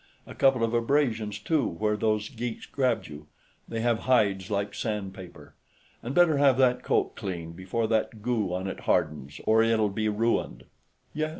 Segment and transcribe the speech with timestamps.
[0.25, 3.27] A couple of abrasions, too, where those geeks grabbed you;
[3.69, 5.53] they have hides like sandpaper.
[6.01, 10.09] And better have that coat cleaned, before that goo on it hardens, or it'll be
[10.09, 10.63] ruined."
[11.13, 11.29] "Yes.